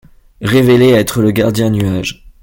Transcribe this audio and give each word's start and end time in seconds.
Révélé 0.41 0.89
être 0.93 1.21
le 1.21 1.29
gardien 1.29 1.69
nuages. 1.69 2.25